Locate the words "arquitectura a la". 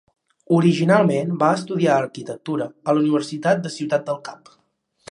1.99-3.05